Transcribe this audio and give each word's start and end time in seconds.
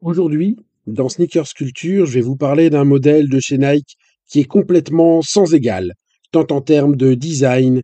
Aujourd'hui, 0.00 0.56
dans 0.86 1.08
Sneakers 1.08 1.52
Culture, 1.56 2.06
je 2.06 2.12
vais 2.12 2.20
vous 2.20 2.36
parler 2.36 2.70
d'un 2.70 2.84
modèle 2.84 3.28
de 3.28 3.40
chez 3.40 3.58
Nike 3.58 3.96
qui 4.28 4.38
est 4.38 4.44
complètement 4.44 5.22
sans 5.22 5.54
égal, 5.54 5.94
tant 6.30 6.46
en 6.50 6.60
termes 6.60 6.94
de 6.94 7.14
design 7.14 7.82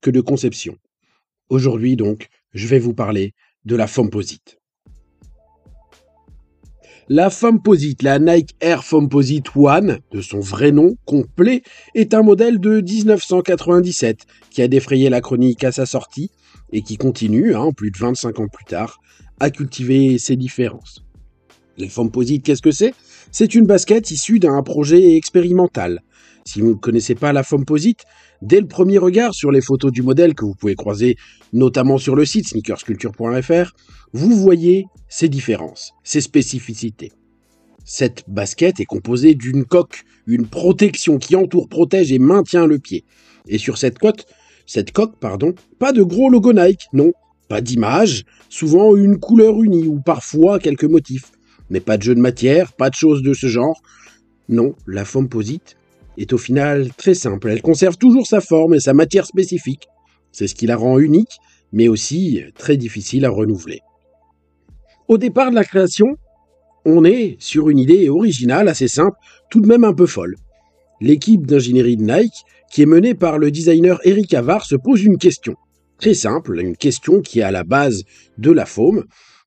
que 0.00 0.10
de 0.10 0.20
conception. 0.20 0.76
Aujourd'hui 1.50 1.94
donc, 1.94 2.26
je 2.52 2.66
vais 2.66 2.80
vous 2.80 2.94
parler 2.94 3.32
de 3.64 3.76
la 3.76 3.86
Fomposite. 3.86 4.58
La 7.08 7.30
Fomposite, 7.30 8.02
la 8.02 8.18
Nike 8.18 8.56
Air 8.60 8.82
Fomposite 8.82 9.54
One, 9.54 10.00
de 10.10 10.20
son 10.20 10.40
vrai 10.40 10.72
nom 10.72 10.96
complet, 11.04 11.62
est 11.94 12.12
un 12.12 12.22
modèle 12.22 12.58
de 12.58 12.80
1997 12.80 14.26
qui 14.50 14.62
a 14.62 14.68
défrayé 14.68 15.10
la 15.10 15.20
chronique 15.20 15.62
à 15.62 15.70
sa 15.70 15.86
sortie 15.86 16.32
et 16.72 16.82
qui 16.82 16.96
continue, 16.96 17.54
hein, 17.54 17.70
plus 17.70 17.92
de 17.92 17.98
25 17.98 18.40
ans 18.40 18.48
plus 18.48 18.64
tard, 18.64 18.98
à 19.38 19.50
cultiver 19.50 20.18
ses 20.18 20.34
différences. 20.34 21.04
La 21.78 21.88
Fomposite, 21.88 22.44
qu'est-ce 22.44 22.62
que 22.62 22.70
c'est? 22.70 22.94
C'est 23.30 23.54
une 23.54 23.66
basket 23.66 24.10
issue 24.10 24.38
d'un 24.38 24.62
projet 24.62 25.16
expérimental. 25.16 26.02
Si 26.44 26.60
vous 26.60 26.70
ne 26.70 26.74
connaissez 26.74 27.14
pas 27.14 27.32
la 27.32 27.42
Fomposite, 27.42 28.00
dès 28.42 28.60
le 28.60 28.66
premier 28.66 28.98
regard 28.98 29.32
sur 29.32 29.50
les 29.50 29.60
photos 29.60 29.90
du 29.90 30.02
modèle 30.02 30.34
que 30.34 30.44
vous 30.44 30.54
pouvez 30.54 30.74
croiser 30.74 31.16
notamment 31.52 31.98
sur 31.98 32.14
le 32.14 32.24
site 32.24 32.48
sneakersculture.fr, 32.48 33.72
vous 34.12 34.36
voyez 34.36 34.86
ses 35.08 35.28
différences, 35.28 35.92
ses 36.04 36.20
spécificités. 36.20 37.12
Cette 37.84 38.24
basket 38.28 38.80
est 38.80 38.84
composée 38.84 39.34
d'une 39.34 39.64
coque, 39.64 40.02
une 40.26 40.46
protection 40.46 41.18
qui 41.18 41.36
entoure, 41.36 41.68
protège 41.68 42.12
et 42.12 42.18
maintient 42.18 42.66
le 42.66 42.78
pied. 42.78 43.04
Et 43.48 43.58
sur 43.58 43.78
cette 43.78 43.98
coque, 43.98 44.24
pas 45.78 45.92
de 45.92 46.02
gros 46.02 46.28
logo 46.28 46.52
Nike, 46.52 46.86
non, 46.92 47.12
pas 47.48 47.60
d'image, 47.60 48.24
souvent 48.48 48.94
une 48.94 49.18
couleur 49.18 49.62
unie 49.62 49.86
ou 49.86 50.00
parfois 50.00 50.58
quelques 50.58 50.84
motifs. 50.84 51.32
Mais 51.70 51.80
pas 51.80 51.96
de 51.96 52.02
jeu 52.02 52.14
de 52.14 52.20
matière, 52.20 52.72
pas 52.72 52.90
de 52.90 52.94
choses 52.94 53.22
de 53.22 53.34
ce 53.34 53.46
genre. 53.46 53.80
Non, 54.48 54.74
la 54.86 55.04
Fomposite 55.04 55.76
est 56.18 56.32
au 56.32 56.38
final 56.38 56.90
très 56.96 57.14
simple. 57.14 57.48
Elle 57.48 57.62
conserve 57.62 57.96
toujours 57.96 58.26
sa 58.26 58.40
forme 58.40 58.74
et 58.74 58.80
sa 58.80 58.92
matière 58.92 59.26
spécifique. 59.26 59.88
C'est 60.32 60.46
ce 60.46 60.54
qui 60.54 60.66
la 60.66 60.76
rend 60.76 60.98
unique, 60.98 61.38
mais 61.72 61.88
aussi 61.88 62.42
très 62.56 62.76
difficile 62.76 63.24
à 63.24 63.30
renouveler. 63.30 63.80
Au 65.08 65.18
départ 65.18 65.50
de 65.50 65.56
la 65.56 65.64
création, 65.64 66.16
on 66.84 67.04
est 67.04 67.36
sur 67.38 67.70
une 67.70 67.78
idée 67.78 68.08
originale, 68.08 68.68
assez 68.68 68.88
simple, 68.88 69.16
tout 69.50 69.60
de 69.60 69.66
même 69.66 69.84
un 69.84 69.94
peu 69.94 70.06
folle. 70.06 70.36
L'équipe 71.00 71.46
d'ingénierie 71.46 71.96
de 71.96 72.04
Nike, 72.04 72.44
qui 72.70 72.82
est 72.82 72.86
menée 72.86 73.14
par 73.14 73.38
le 73.38 73.50
designer 73.50 73.98
Eric 74.04 74.32
Avar, 74.34 74.64
se 74.64 74.76
pose 74.76 75.02
une 75.02 75.18
question. 75.18 75.54
Très 75.98 76.14
simple, 76.14 76.58
une 76.60 76.76
question 76.76 77.20
qui 77.20 77.40
est 77.40 77.44
à 77.44 77.50
la 77.50 77.64
base 77.64 78.04
de 78.38 78.50
la 78.50 78.66
foam. 78.66 79.04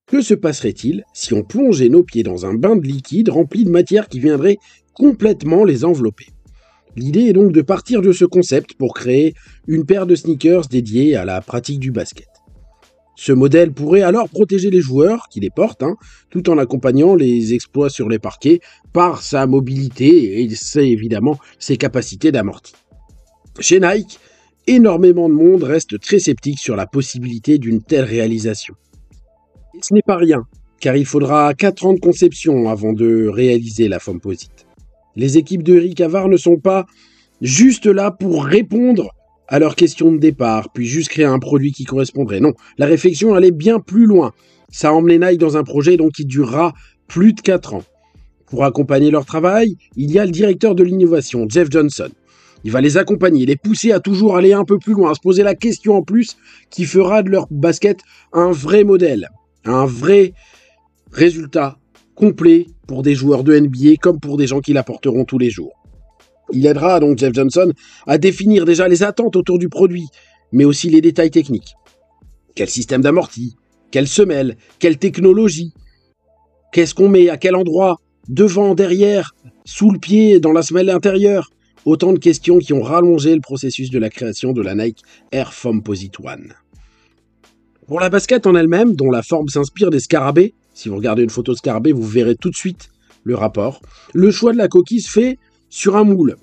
Que 0.08 0.22
se 0.22 0.36
passerait-il 0.36 1.04
si 1.14 1.34
on 1.34 1.42
plongeait 1.42 1.90
nos 1.90 2.04
pieds 2.04 2.22
dans 2.22 2.46
un 2.46 2.54
bain 2.54 2.76
de 2.76 2.86
liquide 2.86 3.30
rempli 3.30 3.66
de 3.66 3.72
matière 3.72 4.08
qui 4.08 4.20
viendrait 4.20 4.58
complètement 4.94 5.64
les 5.64 5.84
envelopper? 5.84 6.28
L'idée 6.96 7.22
est 7.22 7.34
donc 7.34 7.52
de 7.52 7.64
partir 7.64 8.04
de 8.04 8.12
ce 8.12 8.24
concept 8.24 8.76
pour 8.76 8.94
créer 8.94 9.34
une 9.68 9.84
paire 9.84 10.06
de 10.06 10.14
sneakers 10.14 10.68
dédiée 10.68 11.16
à 11.16 11.26
la 11.26 11.42
pratique 11.42 11.80
du 11.80 11.92
basket. 11.92 12.28
Ce 13.16 13.32
modèle 13.32 13.72
pourrait 13.72 14.04
alors 14.04 14.30
protéger 14.30 14.70
les 14.70 14.80
joueurs 14.80 15.28
qui 15.32 15.40
les 15.40 15.50
portent, 15.50 15.82
hein, 15.82 15.96
tout 16.30 16.52
en 16.52 16.60
accompagnant 16.60 17.16
les 17.16 17.56
exploits 17.56 17.90
sur 17.90 18.08
les 18.08 18.20
parquets 18.20 18.60
par 18.94 19.24
sa 19.24 19.48
mobilité 19.48 20.40
et 20.40 20.50
évidemment 20.76 21.40
ses 21.58 21.78
capacités 21.78 22.32
d'amorti. 22.32 22.74
Chez 23.60 23.80
Nike, 23.80 24.20
énormément 24.68 25.30
de 25.30 25.34
monde 25.34 25.64
reste 25.64 26.00
très 26.00 26.20
sceptique 26.20 26.60
sur 26.60 26.76
la 26.76 26.86
possibilité 26.86 27.58
d'une 27.58 27.82
telle 27.82 28.06
réalisation. 28.06 28.76
Ce 29.82 29.94
n'est 29.94 30.02
pas 30.02 30.18
rien, 30.18 30.46
car 30.80 30.96
il 30.96 31.06
faudra 31.06 31.54
4 31.54 31.86
ans 31.86 31.94
de 31.94 32.00
conception 32.00 32.70
avant 32.70 32.94
de 32.94 33.28
réaliser 33.28 33.88
la 33.88 34.00
Fomposite. 34.00 34.66
Les 35.16 35.38
équipes 35.38 35.64
de 35.64 35.76
Eric 35.76 36.02
Havard 36.02 36.30
ne 36.30 36.38
sont 36.38 36.58
pas 36.58 36.86
juste 37.42 37.86
là 37.86 38.12
pour 38.12 38.46
répondre 38.46 39.14
à 39.48 39.60
leurs 39.60 39.76
questions 39.76 40.12
de 40.12 40.18
départ, 40.18 40.72
puis 40.74 40.86
juste 40.86 41.10
créer 41.10 41.26
un 41.26 41.40
produit 41.40 41.72
qui 41.72 41.84
correspondrait. 41.84 42.40
Non, 42.40 42.54
la 42.78 42.86
réflexion 42.86 43.36
allait 43.36 43.52
bien 43.52 43.80
plus 43.80 44.06
loin. 44.06 44.34
Ça 44.72 44.90
a 44.90 44.92
emmené 44.92 45.20
Nike 45.20 45.40
dans 45.40 45.58
un 45.58 45.64
projet 45.64 45.98
donc 45.98 46.14
qui 46.14 46.26
durera 46.26 46.74
plus 47.08 47.34
de 47.34 47.42
4 47.42 47.76
ans. 47.76 47.84
Pour 48.48 48.64
accompagner 48.64 49.12
leur 49.12 49.26
travail, 49.26 49.78
il 49.96 50.12
y 50.12 50.20
a 50.20 50.26
le 50.26 50.32
directeur 50.32 50.76
de 50.76 50.84
l'innovation, 50.84 51.48
Jeff 51.50 51.70
Johnson. 51.70 52.10
Il 52.64 52.72
va 52.72 52.82
les 52.82 52.98
accompagner, 52.98 53.46
les 53.46 53.56
pousser 53.56 53.92
à 53.92 54.00
toujours 54.00 54.38
aller 54.38 54.54
un 54.54 54.66
peu 54.66 54.80
plus 54.80 54.94
loin, 54.94 55.12
à 55.12 55.14
se 55.14 55.20
poser 55.20 55.44
la 55.44 55.54
question 55.54 55.96
en 55.96 56.02
plus 56.02 56.38
qui 56.72 56.86
fera 56.86 57.22
de 57.22 57.30
leur 57.30 57.48
basket 57.52 58.00
un 58.34 58.52
vrai 58.52 58.84
modèle, 58.84 59.30
un 59.66 59.86
vrai 59.86 60.34
résultat 61.12 61.78
complet 62.16 62.68
pour 62.88 63.04
des 63.04 63.16
joueurs 63.16 63.44
de 63.44 63.58
NBA 63.58 63.98
comme 64.02 64.20
pour 64.20 64.38
des 64.38 64.48
gens 64.48 64.62
qui 64.62 64.74
l'apporteront 64.74 65.26
tous 65.26 65.38
les 65.38 65.50
jours. 65.50 65.74
Il 66.54 66.66
aidera 66.66 67.00
donc 67.00 67.18
Jeff 67.18 67.34
Johnson 67.34 67.72
à 68.06 68.18
définir 68.18 68.66
déjà 68.66 68.88
les 68.88 69.04
attentes 69.04 69.36
autour 69.36 69.58
du 69.58 69.70
produit, 69.70 70.08
mais 70.52 70.66
aussi 70.66 70.90
les 70.90 71.02
détails 71.02 71.32
techniques. 71.32 71.76
Quel 72.56 72.70
système 72.70 73.02
d'amorti? 73.02 73.56
Quelle 73.92 74.08
semelle? 74.08 74.58
Quelle 74.80 74.98
technologie? 74.98 75.74
Qu'est-ce 76.72 76.94
qu'on 76.94 77.10
met 77.10 77.30
À 77.30 77.38
quel 77.38 77.56
endroit? 77.56 78.00
Devant, 78.28 78.74
derrière 78.74 79.36
Sous 79.66 79.92
le 79.92 80.00
pied 80.00 80.40
Dans 80.40 80.52
la 80.52 80.62
semelle 80.62 80.90
intérieure? 80.90 81.50
Autant 81.86 82.14
de 82.14 82.20
questions 82.20 82.58
qui 82.58 82.74
ont 82.74 82.82
rallongé 82.82 83.36
le 83.36 83.42
processus 83.42 83.92
de 83.92 84.00
la 84.00 84.10
création 84.10 84.54
de 84.54 84.62
la 84.62 84.74
Nike 84.74 85.02
Air 85.32 85.54
Fomposite 85.54 86.20
One. 86.20 86.54
Pour 87.88 88.00
la 88.00 88.10
basket 88.10 88.48
en 88.48 88.56
elle-même, 88.56 88.96
dont 88.96 89.12
la 89.12 89.22
forme 89.22 89.48
s'inspire 89.48 89.92
des 89.92 90.00
scarabées, 90.00 90.56
si 90.74 90.90
vous 90.90 90.96
regardez 90.96 91.22
une 91.22 91.30
photo 91.30 91.54
scarabée, 91.54 91.92
vous 91.92 92.04
verrez 92.04 92.36
tout 92.36 92.50
de 92.50 92.56
suite 92.56 92.90
le 93.24 93.36
rapport. 93.36 93.82
Le 94.14 94.32
choix 94.32 94.54
de 94.54 94.58
la 94.58 94.68
coquille 94.68 95.02
se 95.02 95.12
fait 95.12 95.38
sur 95.70 95.96
un 95.96 96.04
moule. 96.04 96.36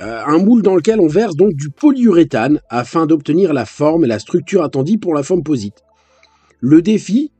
Euh, 0.00 0.22
un 0.24 0.38
moule 0.38 0.62
dans 0.62 0.76
lequel 0.76 1.00
on 1.00 1.08
verse 1.08 1.34
donc 1.34 1.54
du 1.54 1.70
polyuréthane 1.70 2.60
afin 2.68 3.06
d'obtenir 3.06 3.52
la 3.52 3.64
forme 3.64 4.04
et 4.04 4.08
la 4.08 4.20
structure 4.20 4.62
attendue 4.62 4.98
pour 4.98 5.12
la 5.12 5.24
Fomposite. 5.24 5.82
Le 6.60 6.82
défi, 6.82 7.32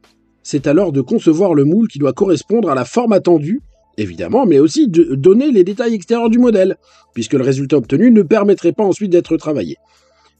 c'est 0.43 0.67
alors 0.67 0.91
de 0.91 1.01
concevoir 1.01 1.55
le 1.55 1.65
moule 1.65 1.87
qui 1.87 2.01
doit 2.01 2.13
correspondre 2.13 2.69
à 2.71 2.75
la 2.75 2.85
forme 2.85 3.13
attendue, 3.13 3.61
évidemment, 3.97 4.45
mais 4.45 4.59
aussi 4.59 4.89
de 4.89 5.15
donner 5.15 5.53
les 5.53 5.63
détails 5.63 5.95
extérieurs 5.95 6.31
du 6.31 6.39
modèle, 6.39 6.77
puisque 7.15 7.35
le 7.35 7.45
résultat 7.45 7.77
obtenu 7.77 8.11
ne 8.11 8.23
permettrait 8.23 8.73
pas 8.73 8.85
ensuite 8.85 9.13
d'être 9.13 9.37
travaillé. 9.37 9.77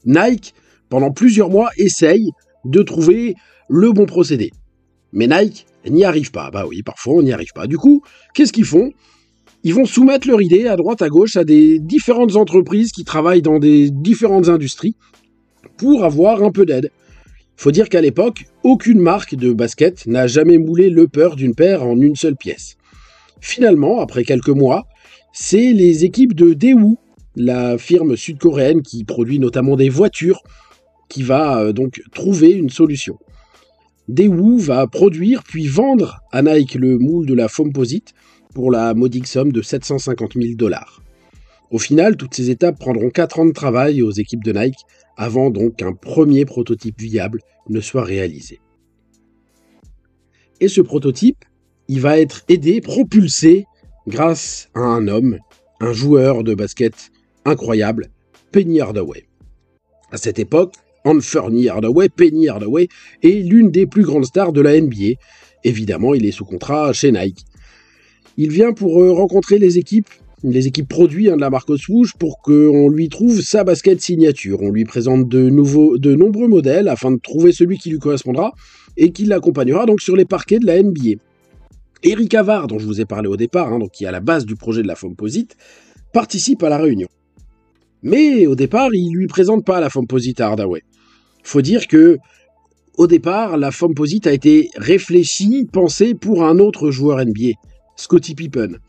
Nike, 0.05 0.53
pendant 0.89 1.11
plusieurs 1.11 1.49
mois, 1.49 1.69
essaye 1.77 2.31
de 2.67 2.81
trouver 2.81 3.35
le 3.69 3.91
bon 3.91 4.05
procédé. 4.05 4.51
Mais 5.13 5.27
Nike 5.27 5.65
n'y 5.89 6.03
arrive 6.03 6.31
pas. 6.31 6.51
Bah 6.51 6.65
oui, 6.67 6.83
parfois 6.83 7.15
on 7.15 7.21
n'y 7.21 7.31
arrive 7.31 7.53
pas. 7.53 7.67
Du 7.67 7.77
coup, 7.77 8.01
qu'est-ce 8.33 8.53
qu'ils 8.53 8.65
font? 8.65 8.91
Ils 9.63 9.73
vont 9.73 9.85
soumettre 9.85 10.27
leur 10.27 10.41
idée 10.41 10.67
à 10.67 10.75
droite, 10.75 11.01
à 11.01 11.09
gauche, 11.09 11.35
à 11.35 11.43
des 11.43 11.79
différentes 11.79 12.35
entreprises 12.35 12.91
qui 12.91 13.03
travaillent 13.03 13.41
dans 13.41 13.59
des 13.59 13.89
différentes 13.89 14.49
industries 14.49 14.95
pour 15.77 16.03
avoir 16.05 16.43
un 16.43 16.51
peu 16.51 16.65
d'aide. 16.65 16.91
Faut 17.55 17.71
dire 17.71 17.89
qu'à 17.89 18.01
l'époque, 18.01 18.45
aucune 18.63 18.99
marque 18.99 19.35
de 19.35 19.51
basket 19.51 20.05
n'a 20.05 20.27
jamais 20.27 20.59
moulé 20.59 20.89
le 20.89 21.07
peur 21.07 21.35
d'une 21.35 21.55
paire 21.55 21.83
en 21.83 21.99
une 21.99 22.15
seule 22.15 22.35
pièce. 22.35 22.77
Finalement, 23.41 23.99
après 23.99 24.23
quelques 24.23 24.49
mois, 24.49 24.85
c'est 25.33 25.73
les 25.73 26.05
équipes 26.05 26.35
de 26.35 26.53
Daewoo, 26.53 26.97
la 27.35 27.77
firme 27.77 28.15
sud-coréenne 28.15 28.81
qui 28.81 29.03
produit 29.03 29.39
notamment 29.39 29.75
des 29.75 29.89
voitures, 29.89 30.41
qui 31.09 31.23
va 31.23 31.59
euh, 31.59 31.73
donc 31.73 32.01
trouver 32.13 32.51
une 32.51 32.69
solution. 32.69 33.17
Daewoo 34.07 34.57
va 34.57 34.87
produire 34.87 35.43
puis 35.43 35.67
vendre 35.67 36.21
à 36.31 36.41
Nike 36.41 36.75
le 36.75 36.97
moule 36.97 37.25
de 37.25 37.33
la 37.33 37.47
Fomposite 37.47 38.13
pour 38.53 38.71
la 38.71 38.93
modique 38.93 39.27
somme 39.27 39.51
de 39.51 39.61
750 39.61 40.33
000 40.33 40.55
dollars. 40.55 41.03
Au 41.71 41.79
final, 41.79 42.15
toutes 42.15 42.33
ces 42.33 42.49
étapes 42.49 42.79
prendront 42.79 43.09
4 43.09 43.39
ans 43.39 43.45
de 43.45 43.51
travail 43.51 44.01
aux 44.01 44.11
équipes 44.11 44.43
de 44.43 44.53
Nike 44.53 44.79
avant 45.17 45.49
donc 45.49 45.77
qu'un 45.77 45.93
premier 45.93 46.45
prototype 46.45 46.99
viable 47.01 47.41
ne 47.69 47.81
soit 47.81 48.03
réalisé. 48.03 48.61
Et 50.61 50.69
ce 50.69 50.81
prototype, 50.81 51.43
il 51.87 51.99
va 51.99 52.19
être 52.19 52.43
aidé, 52.47 52.81
propulsé 52.81 53.65
grâce 54.07 54.69
à 54.73 54.79
un 54.79 55.07
homme, 55.07 55.37
un 55.81 55.91
joueur 55.91 56.43
de 56.43 56.55
basket 56.55 57.11
incroyable, 57.45 58.07
Penny 58.51 58.79
Hardaway. 58.79 59.25
À 60.11 60.17
cette 60.17 60.39
époque, 60.39 60.73
Anthony 61.07 61.69
Hardaway, 61.69 62.09
Penny 62.09 62.49
Hardaway, 62.49 62.89
est 63.23 63.47
l'une 63.47 63.71
des 63.71 63.87
plus 63.87 64.03
grandes 64.03 64.25
stars 64.25 64.51
de 64.51 64.59
la 64.59 64.79
NBA. 64.79 65.15
Évidemment, 65.63 66.13
il 66.13 66.25
est 66.25 66.31
sous 66.31 66.43
contrat 66.43 66.91
chez 66.91 67.13
Nike. 67.13 67.45
Il 68.35 68.51
vient 68.51 68.73
pour 68.73 69.01
euh, 69.01 69.13
rencontrer 69.13 69.57
les 69.57 69.77
équipes, 69.77 70.09
les 70.43 70.67
équipes 70.67 70.89
produits 70.89 71.29
hein, 71.29 71.37
de 71.37 71.41
la 71.41 71.49
marque 71.49 71.77
Swoosh, 71.77 72.13
pour 72.19 72.41
qu'on 72.41 72.89
lui 72.89 73.07
trouve 73.07 73.41
sa 73.41 73.63
basket 73.63 74.01
signature. 74.01 74.61
On 74.61 74.69
lui 74.69 74.83
présente 74.83 75.29
de, 75.29 75.49
nouveaux, 75.49 75.97
de 75.97 76.13
nombreux 76.13 76.49
modèles 76.49 76.89
afin 76.89 77.11
de 77.11 77.19
trouver 77.19 77.53
celui 77.53 77.77
qui 77.77 77.89
lui 77.89 77.99
correspondra 77.99 78.53
et 78.97 79.11
qui 79.11 79.23
l'accompagnera 79.23 79.85
donc 79.85 80.01
sur 80.01 80.17
les 80.17 80.25
parquets 80.25 80.59
de 80.59 80.65
la 80.65 80.83
NBA. 80.83 81.21
Eric 82.03 82.35
Havard, 82.35 82.67
dont 82.67 82.79
je 82.79 82.85
vous 82.85 82.99
ai 82.99 83.05
parlé 83.05 83.29
au 83.29 83.37
départ, 83.37 83.71
hein, 83.71 83.79
donc 83.79 83.91
qui 83.91 84.03
est 84.03 84.07
à 84.07 84.11
la 84.11 84.19
base 84.19 84.45
du 84.45 84.55
projet 84.55 84.81
de 84.81 84.87
la 84.87 84.95
Fomposite, 84.95 85.55
participe 86.11 86.63
à 86.63 86.69
la 86.69 86.77
réunion. 86.77 87.07
Mais 88.03 88.45
au 88.45 88.55
départ, 88.55 88.89
il 88.91 89.13
lui 89.15 89.27
présente 89.27 89.65
pas 89.65 89.79
la 89.79 89.89
Fomposite 89.89 90.41
à 90.41 90.47
Hardaway 90.47 90.83
faut 91.47 91.61
dire 91.61 91.87
que 91.87 92.17
Au 92.97 93.07
départ, 93.07 93.57
la 93.57 93.71
Fomposite 93.71 94.25
a 94.25 94.33
été 94.33 94.69
réfléchie, 94.75 95.67
pensée 95.71 96.15
pour 96.15 96.43
un 96.43 96.57
autre 96.57 96.89
joueur 96.89 97.23
NBA, 97.23 97.51
Scottie 97.95 98.33
Pippen. 98.33 98.79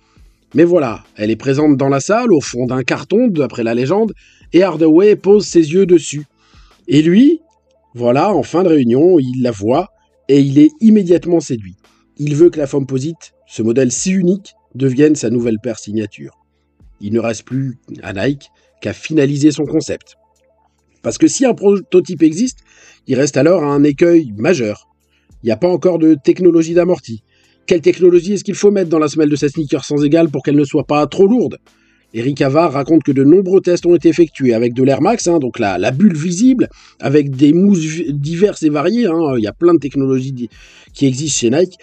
Mais 0.55 0.65
voilà, 0.65 1.05
elle 1.17 1.31
est 1.31 1.37
présente 1.37 1.77
dans 1.77 1.91
la 1.91 2.01
salle, 2.01 2.33
au 2.33 2.41
fond 2.41 2.65
d'un 2.65 2.83
carton, 2.83 3.29
d'après 3.29 3.63
la 3.63 3.75
légende, 3.75 4.15
et 4.55 4.63
Hardaway 4.63 5.15
pose 5.15 5.45
ses 5.47 5.73
yeux 5.73 5.85
dessus. 5.85 6.25
Et 6.89 7.03
lui, 7.03 7.43
voilà, 7.95 8.35
en 8.35 8.43
fin 8.43 8.63
de 8.63 8.69
réunion, 8.69 9.19
il 9.19 9.43
la 9.43 9.51
voit, 9.51 9.89
et 10.29 10.41
il 10.41 10.59
est 10.59 10.73
immédiatement 10.81 11.41
séduit. 11.41 11.77
Il 12.17 12.35
veut 12.35 12.49
que 12.49 12.59
la 12.59 12.67
Fomposite, 12.67 13.35
ce 13.47 13.63
modèle 13.63 13.93
si 13.93 14.11
unique, 14.11 14.55
devienne 14.75 15.17
sa 15.17 15.29
nouvelle 15.29 15.59
paire 15.63 15.79
signature. 15.79 16.33
Il 17.01 17.13
ne 17.13 17.21
reste 17.21 17.45
plus 17.45 17.79
à 18.03 18.15
Nike 18.15 18.51
qu'à 18.81 18.95
finaliser 18.95 19.53
son 19.53 19.65
concept. 19.65 20.18
Parce 21.03 21.19
que 21.19 21.29
si 21.29 21.45
un 21.47 21.55
prototype 21.55 22.23
existe, 22.23 22.59
il 23.07 23.17
reste 23.17 23.37
alors 23.37 23.65
un 23.65 23.83
écueil 23.85 24.33
majeur. 24.37 24.89
Il 25.43 25.47
n'y 25.47 25.53
a 25.53 25.57
pas 25.57 25.69
encore 25.69 25.99
de 25.99 26.15
technologie 26.15 26.75
d'amorti. 26.75 27.23
Quelle 27.67 27.81
technologie 27.81 28.35
est-ce 28.35 28.45
qu'il 28.45 28.55
faut 28.55 28.71
mettre 28.71 28.91
dans 28.91 28.99
la 28.99 29.09
semelle 29.09 29.29
de 29.29 29.37
cette 29.37 29.53
sneaker 29.53 29.85
sans 29.85 30.05
égal 30.05 30.31
pour 30.31 30.43
qu'elle 30.43 30.57
ne 30.57 30.65
soit 30.65 30.87
pas 30.87 31.07
trop 31.07 31.27
lourde? 31.27 31.59
Eric 32.15 32.41
Havard 32.41 32.73
raconte 32.73 33.03
que 33.03 33.13
de 33.13 33.23
nombreux 33.23 33.61
tests 33.61 33.85
ont 33.85 33.95
été 33.95 34.09
effectués 34.09 34.55
avec 34.55 34.73
de 34.73 34.83
l'Air 34.83 35.03
Max, 35.03 35.29
hein, 35.29 35.39
donc 35.39 35.59
la, 35.59 35.91
bulle 35.91 36.17
visible, 36.17 36.69
avec 37.01 37.31
des 37.31 37.53
mousses 37.53 38.01
diverses 38.09 38.63
et 38.63 38.71
variées. 38.71 39.07
Hein. 39.07 39.35
il 39.37 39.45
y 39.45 39.47
a 39.47 39.53
plein 39.53 39.75
de 39.75 39.79
technologies 39.79 40.49
qui 40.95 41.07
existent 41.07 41.41
chez 41.41 41.51
Nike. 41.51 41.75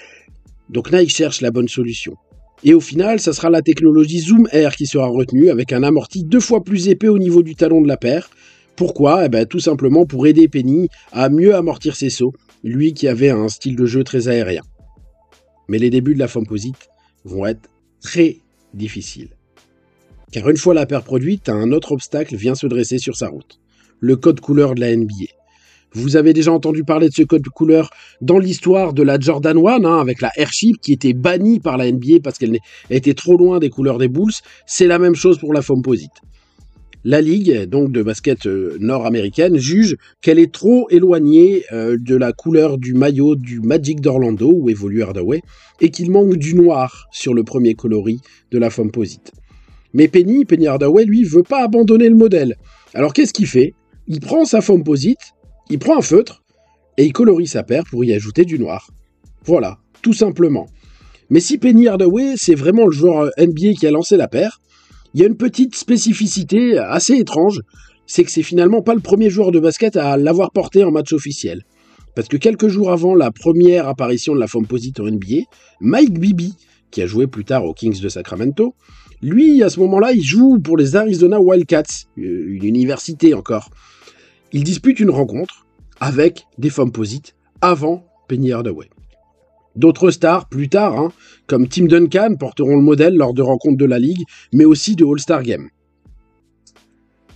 Donc 0.70 0.92
Nike 0.92 1.12
cherche 1.12 1.42
la 1.42 1.52
bonne 1.52 1.68
solution. 1.68 2.16
Et 2.64 2.74
au 2.74 2.80
final, 2.80 3.20
ça 3.20 3.34
sera 3.34 3.52
la 3.52 3.62
technologie 3.62 4.20
Zoom 4.20 4.48
Air 4.52 4.76
qui 4.76 4.88
sera 4.88 5.06
retenue 5.06 5.52
avec 5.52 5.72
un 5.72 5.84
amorti 5.84 6.24
deux 6.24 6.40
fois 6.40 6.64
plus 6.64 6.88
épais 6.88 7.10
au 7.10 7.20
niveau 7.20 7.44
du 7.44 7.54
talon 7.54 7.82
de 7.82 7.88
la 7.88 7.98
paire. 7.98 8.32
Pourquoi? 8.76 9.26
Eh 9.26 9.30
ben, 9.30 9.46
Tout 9.46 9.60
simplement 9.60 10.06
pour 10.06 10.28
aider 10.28 10.48
Penny 10.48 10.90
à 11.12 11.30
mieux 11.30 11.56
amortir 11.56 11.96
ses 11.96 12.10
sauts, 12.10 12.34
lui 12.64 12.94
qui 12.94 13.08
avait 13.08 13.30
un 13.30 13.48
style 13.48 13.76
de 13.76 13.86
jeu 13.86 14.04
très 14.04 14.28
aérien. 14.28 14.64
Mais 15.68 15.78
les 15.78 15.90
débuts 15.90 16.14
de 16.14 16.20
la 16.20 16.28
Fomposite 16.28 16.90
vont 17.24 17.46
être 17.46 17.70
très 18.02 18.38
difficiles. 18.74 19.30
Car 20.32 20.50
une 20.50 20.58
fois 20.58 20.74
la 20.74 20.86
paire 20.86 21.04
produite, 21.04 21.50
un 21.50 21.72
autre 21.72 21.94
obstacle 21.94 22.36
vient 22.36 22.56
se 22.56 22.68
dresser 22.68 22.98
sur 22.98 23.16
sa 23.16 23.30
route. 23.30 23.60
Le 24.00 24.18
code 24.18 24.42
couleur 24.42 24.76
de 24.76 24.82
la 24.82 24.96
NBA. 24.96 25.28
Vous 25.94 26.18
avez 26.18 26.34
déjà 26.34 26.52
entendu 26.52 26.84
parler 26.84 27.08
de 27.08 27.14
ce 27.14 27.24
code 27.24 27.48
couleur 27.48 27.90
dans 28.20 28.38
l'histoire 28.38 28.94
de 28.94 29.02
la 29.02 29.18
Jordan 29.18 29.58
1, 29.58 29.86
hein, 29.86 30.00
avec 30.00 30.20
la 30.20 30.30
Airship 30.36 30.82
qui 30.82 30.92
était 30.92 31.14
bannie 31.14 31.62
par 31.62 31.78
la 31.78 31.90
NBA 31.90 32.18
parce 32.22 32.38
qu'elle 32.38 32.60
était 32.90 33.14
trop 33.14 33.38
loin 33.38 33.60
des 33.60 33.70
couleurs 33.70 33.98
des 33.98 34.10
Bulls. 34.10 34.34
C'est 34.66 34.88
la 34.88 35.00
même 35.00 35.16
chose 35.16 35.40
pour 35.40 35.54
la 35.54 35.62
Fomposite. 35.62 36.12
La 37.08 37.22
Ligue, 37.22 37.70
donc 37.70 37.92
de 37.92 38.02
basket 38.02 38.48
euh, 38.48 38.78
nord-américaine, 38.80 39.58
juge 39.58 39.96
qu'elle 40.22 40.40
est 40.40 40.52
trop 40.52 40.90
éloignée 40.90 41.64
euh, 41.72 41.98
de 42.00 42.16
la 42.16 42.34
couleur 42.34 42.80
du 42.80 42.96
maillot 42.96 43.36
du 43.36 43.60
Magic 43.60 44.02
d'Orlando, 44.02 44.52
où 44.52 44.72
évolue 44.72 45.04
Hardaway, 45.04 45.44
et 45.82 45.92
qu'il 45.92 46.10
manque 46.10 46.38
du 46.38 46.56
noir 46.56 47.06
sur 47.12 47.36
le 47.36 47.44
premier 47.44 47.76
coloris 47.76 48.22
de 48.50 48.58
la 48.58 48.72
Fomposite. 48.72 49.34
Mais 49.94 50.08
Penny, 50.08 50.46
Penny 50.46 50.66
Hardaway, 50.66 51.06
lui, 51.06 51.24
veut 51.24 51.44
pas 51.44 51.64
abandonner 51.64 52.10
le 52.10 52.16
modèle. 52.16 52.56
Alors 52.96 53.14
qu'est-ce 53.14 53.34
qu'il 53.34 53.46
fait? 53.46 53.76
Il 54.08 54.20
prend 54.20 54.44
sa 54.44 54.62
Fomposite, 54.62 55.36
il 55.70 55.78
prend 55.78 56.00
un 56.00 56.02
feutre, 56.02 56.42
et 56.98 57.06
il 57.06 57.14
colorie 57.14 57.46
sa 57.46 57.62
paire 57.62 57.84
pour 57.88 58.04
y 58.04 58.14
ajouter 58.14 58.46
du 58.46 58.58
noir. 58.58 58.90
Voilà, 59.44 59.78
tout 60.02 60.14
simplement. 60.14 60.66
Mais 61.30 61.40
si 61.40 61.60
Penny 61.60 61.88
Hardaway, 61.88 62.34
c'est 62.36 62.56
vraiment 62.56 62.88
le 62.88 62.92
joueur 62.92 63.30
NBA 63.38 63.74
qui 63.80 63.86
a 63.86 63.92
lancé 63.92 64.18
la 64.18 64.28
paire, 64.28 64.60
il 65.16 65.22
y 65.22 65.24
a 65.24 65.28
une 65.28 65.38
petite 65.38 65.76
spécificité 65.78 66.78
assez 66.78 67.16
étrange, 67.16 67.62
c'est 68.06 68.26
que 68.26 68.32
c'est 68.32 68.44
finalement 68.44 68.82
pas 68.82 68.94
le 68.94 69.00
premier 69.00 69.30
joueur 69.30 69.52
de 69.52 69.62
basket 69.62 69.96
à 69.96 70.18
l'avoir 70.18 70.52
porté 70.52 70.84
en 70.84 70.92
match 70.92 71.14
officiel. 71.14 71.64
Parce 72.16 72.28
que 72.28 72.36
quelques 72.36 72.68
jours 72.68 72.92
avant 72.92 73.16
la 73.16 73.32
première 73.32 73.88
apparition 73.88 74.36
de 74.36 74.42
la 74.42 74.48
Fomposite 74.48 75.00
en 75.00 75.06
NBA, 75.06 75.44
Mike 75.80 76.20
Bibby, 76.20 76.54
qui 76.92 77.02
a 77.02 77.08
joué 77.08 77.28
plus 77.28 77.46
tard 77.46 77.64
aux 77.64 77.74
Kings 77.74 78.02
de 78.02 78.10
Sacramento, 78.10 78.76
lui, 79.22 79.64
à 79.64 79.70
ce 79.70 79.80
moment-là, 79.80 80.12
il 80.12 80.22
joue 80.22 80.60
pour 80.60 80.76
les 80.76 80.98
Arizona 80.98 81.40
Wildcats, 81.40 82.08
euh, 82.18 82.48
une 82.50 82.66
université 82.66 83.34
encore. 83.34 83.70
Il 84.52 84.66
dispute 84.66 85.00
une 85.00 85.12
rencontre 85.12 85.66
avec 86.02 86.46
des 86.58 86.70
Fomposites 86.70 87.36
avant 87.62 88.06
Penny 88.28 88.52
Hardaway. 88.52 88.90
D'autres 89.76 90.12
stars, 90.12 90.48
plus 90.48 90.70
tard, 90.70 90.98
hein, 90.98 91.12
comme 91.48 91.68
Tim 91.68 91.86
Duncan, 91.86 92.36
porteront 92.40 92.76
le 92.76 92.82
modèle 92.82 93.16
lors 93.16 93.34
de 93.34 93.42
rencontres 93.42 93.78
de 93.78 93.86
la 93.86 94.00
Ligue, 94.00 94.24
mais 94.54 94.66
aussi 94.66 94.96
de 94.96 95.06
All-Star 95.06 95.44
Game. 95.44 95.70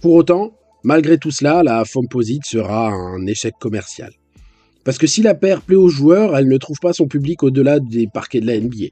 Pour 0.02 0.14
autant, 0.14 0.54
malgré 0.84 1.18
tout 1.18 1.32
cela, 1.32 1.64
la 1.64 1.84
Fomposite 1.84 2.46
sera 2.46 2.90
un 2.90 3.26
échec 3.26 3.54
commercial. 3.60 4.14
Parce 4.86 4.98
que 4.98 5.08
si 5.08 5.22
la 5.22 5.36
paire 5.36 5.62
plaît 5.62 5.76
aux 5.76 5.90
joueurs, 5.90 6.38
elle 6.38 6.48
ne 6.48 6.58
trouve 6.58 6.80
pas 6.80 6.94
son 6.94 7.08
public 7.08 7.44
au-delà 7.44 7.80
des 7.80 8.08
parquets 8.08 8.40
de 8.40 8.48
la 8.48 8.58
NBA. 8.58 8.88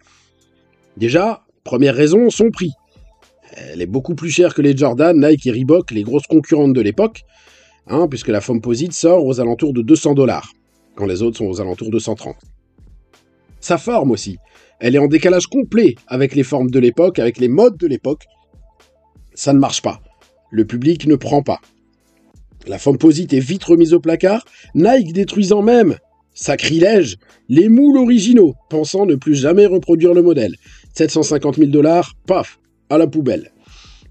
Déjà, 0.97 1.45
première 1.63 1.95
raison, 1.95 2.29
son 2.29 2.51
prix. 2.51 2.73
Elle 3.55 3.81
est 3.81 3.87
beaucoup 3.87 4.13
plus 4.13 4.29
chère 4.29 4.53
que 4.53 4.61
les 4.61 4.75
Jordan, 4.75 5.17
Nike 5.17 5.47
et 5.47 5.51
Reebok, 5.51 5.91
les 5.91 6.03
grosses 6.03 6.27
concurrentes 6.27 6.73
de 6.73 6.81
l'époque, 6.81 7.23
hein, 7.87 8.07
puisque 8.09 8.27
la 8.27 8.41
Fomposite 8.41 8.91
sort 8.91 9.25
aux 9.25 9.39
alentours 9.39 9.73
de 9.73 9.81
200 9.81 10.15
dollars, 10.15 10.51
quand 10.95 11.05
les 11.05 11.21
autres 11.21 11.37
sont 11.37 11.45
aux 11.45 11.61
alentours 11.61 11.89
de 11.89 11.99
130. 11.99 12.35
Sa 13.59 13.77
forme 13.77 14.11
aussi. 14.11 14.37
Elle 14.79 14.95
est 14.95 14.99
en 14.99 15.07
décalage 15.07 15.47
complet 15.47 15.95
avec 16.07 16.35
les 16.35 16.43
formes 16.43 16.69
de 16.69 16.79
l'époque, 16.79 17.19
avec 17.19 17.39
les 17.39 17.47
modes 17.47 17.77
de 17.77 17.87
l'époque. 17.87 18.25
Ça 19.33 19.53
ne 19.53 19.59
marche 19.59 19.81
pas. 19.81 20.01
Le 20.51 20.65
public 20.65 21.07
ne 21.07 21.15
prend 21.15 21.41
pas. 21.41 21.59
La 22.67 22.77
Fomposite 22.79 23.33
est 23.33 23.39
vite 23.39 23.63
remise 23.63 23.93
au 23.93 23.99
placard, 23.99 24.45
Nike 24.75 25.13
détruisant 25.13 25.61
même, 25.61 25.95
sacrilège, 26.33 27.17
les 27.49 27.69
moules 27.69 27.97
originaux, 27.97 28.55
pensant 28.69 29.05
ne 29.05 29.15
plus 29.15 29.35
jamais 29.35 29.65
reproduire 29.65 30.13
le 30.13 30.21
modèle. 30.21 30.55
750 30.93 31.57
000 31.57 31.69
dollars, 31.69 32.13
paf, 32.25 32.59
à 32.89 32.97
la 32.97 33.07
poubelle. 33.07 33.51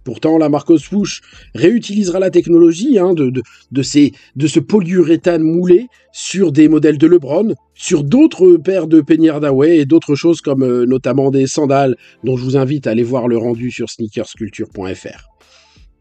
Pourtant, 0.07 0.39
la 0.39 0.49
marque 0.49 0.79
Swoosh 0.79 1.21
réutilisera 1.57 2.21
la 2.21 2.31
technologie 2.31 2.97
hein, 2.97 3.13
de, 3.13 3.33
de, 3.73 3.83
ces, 3.83 4.13
de 4.37 4.47
ce 4.47 4.61
polyuréthane 4.61 5.43
moulé 5.43 5.89
sur 6.13 6.53
des 6.53 6.69
modèles 6.69 6.97
de 6.97 7.09
LeBron, 7.09 7.55
sur 7.75 8.05
d'autres 8.05 8.53
paires 8.53 8.87
de 8.87 9.01
Penny 9.01 9.29
Hardaway 9.29 9.79
et 9.79 9.85
d'autres 9.85 10.15
choses 10.15 10.41
comme 10.41 10.63
euh, 10.63 10.87
notamment 10.87 11.33
des 11.33 11.49
sandales 11.49 11.97
dont 12.23 12.37
je 12.37 12.45
vous 12.45 12.57
invite 12.57 12.87
à 12.87 12.93
aller 12.93 13.03
voir 13.03 13.27
le 13.27 13.37
rendu 13.37 13.73
sur 13.73 13.91
sneakersculture.fr. 13.91 15.29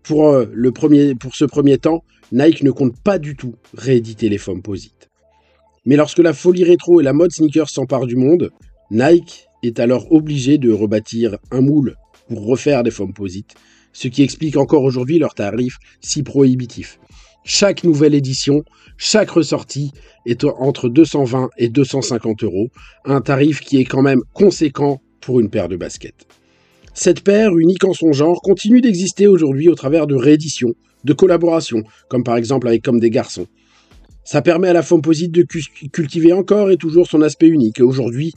Pour, 0.04 0.28
euh, 0.28 0.46
pour 1.20 1.36
ce 1.36 1.46
premier 1.46 1.80
temps, 1.80 2.04
Nike 2.32 2.62
ne 2.62 2.70
compte 2.70 3.02
pas 3.02 3.18
du 3.18 3.36
tout 3.36 3.56
rééditer 3.76 4.30
les 4.30 4.38
Fomposites. 4.38 5.10
Mais 5.84 5.96
lorsque 5.96 6.20
la 6.20 6.34
folie 6.34 6.64
rétro 6.64 7.02
et 7.02 7.04
la 7.04 7.14
mode 7.14 7.32
sneakers 7.32 7.70
s'emparent 7.70 8.06
du 8.06 8.18
monde, 8.18 8.52
Nike 8.92 9.48
est 9.64 9.80
alors 9.80 10.12
obligé 10.12 10.60
de 10.60 10.72
rebâtir 10.72 11.40
un 11.50 11.62
moule 11.62 11.96
pour 12.28 12.46
refaire 12.46 12.84
des 12.84 12.92
Fomposites 12.92 13.56
ce 13.96 14.10
qui 14.10 14.24
explique 14.24 14.58
encore 14.58 14.84
aujourd'hui 14.84 15.20
leur 15.20 15.34
tarif 15.34 15.78
si 16.02 16.22
prohibitif. 16.22 17.00
Chaque 17.46 17.86
nouvelle 17.86 18.14
édition, 18.14 18.64
chaque 18.98 19.30
ressortie 19.30 19.92
est 20.26 20.44
entre 20.44 20.90
220 20.90 21.50
et 21.58 21.70
250 21.70 22.44
euros, 22.44 22.68
un 23.06 23.22
tarif 23.22 23.62
qui 23.62 23.78
est 23.78 23.86
quand 23.86 24.02
même 24.02 24.22
conséquent 24.34 25.02
pour 25.22 25.40
une 25.40 25.50
paire 25.50 25.70
de 25.70 25.78
baskets. 25.78 26.28
Cette 26.94 27.22
paire, 27.22 27.56
unique 27.58 27.86
en 27.86 27.94
son 27.94 28.12
genre, 28.12 28.42
continue 28.42 28.82
d'exister 28.82 29.28
aujourd'hui 29.28 29.70
au 29.70 29.76
travers 29.76 30.08
de 30.08 30.16
rééditions, 30.16 30.74
de 31.06 31.14
collaborations, 31.14 31.84
comme 32.10 32.24
par 32.24 32.36
exemple 32.36 32.68
avec 32.68 32.84
Comme 32.84 33.00
des 33.00 33.10
garçons. 33.10 33.48
Ça 34.26 34.42
permet 34.42 34.70
à 34.70 34.74
la 34.74 34.82
Fomposite 34.82 35.32
de 35.32 35.44
cultiver 35.44 36.34
encore 36.34 36.70
et 36.70 36.78
toujours 36.78 37.08
son 37.08 37.22
aspect 37.22 37.48
unique. 37.48 37.80
Et 37.80 37.84
aujourd'hui, 37.84 38.34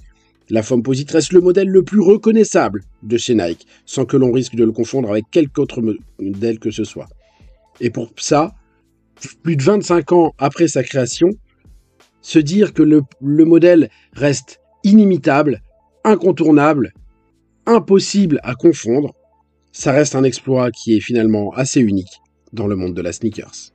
la 0.50 0.62
Fomposite 0.62 1.10
reste 1.10 1.32
le 1.32 1.40
modèle 1.40 1.68
le 1.68 1.82
plus 1.82 2.00
reconnaissable 2.00 2.82
de 3.02 3.16
chez 3.16 3.34
Nike, 3.34 3.66
sans 3.84 4.04
que 4.04 4.16
l'on 4.16 4.32
risque 4.32 4.54
de 4.54 4.64
le 4.64 4.72
confondre 4.72 5.10
avec 5.10 5.26
quelque 5.30 5.60
autre 5.60 5.82
modèle 6.18 6.58
que 6.58 6.70
ce 6.70 6.84
soit. 6.84 7.08
Et 7.80 7.90
pour 7.90 8.10
ça, 8.16 8.54
plus 9.42 9.56
de 9.56 9.62
25 9.62 10.12
ans 10.12 10.34
après 10.38 10.68
sa 10.68 10.82
création, 10.82 11.30
se 12.22 12.38
dire 12.38 12.72
que 12.72 12.82
le 12.82 13.44
modèle 13.44 13.90
reste 14.12 14.60
inimitable, 14.84 15.62
incontournable, 16.04 16.92
impossible 17.66 18.40
à 18.42 18.54
confondre, 18.54 19.14
ça 19.72 19.92
reste 19.92 20.14
un 20.14 20.24
exploit 20.24 20.70
qui 20.70 20.96
est 20.96 21.00
finalement 21.00 21.52
assez 21.52 21.80
unique 21.80 22.20
dans 22.52 22.66
le 22.66 22.76
monde 22.76 22.94
de 22.94 23.02
la 23.02 23.12
sneakers. 23.12 23.72